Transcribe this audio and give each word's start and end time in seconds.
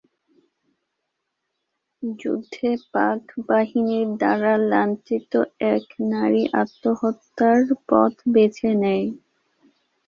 যুদ্ধে 2.03 2.69
পাক 2.93 3.19
বাহিনীর 3.47 4.07
দ্বারা 4.17 4.53
লাঞ্ছিত 4.71 5.31
এক 5.73 5.85
নারী 6.11 6.43
আত্মহত্যার 6.61 7.59
পথ 7.89 8.13
বেছে 8.33 8.69
নেয়। 8.81 9.07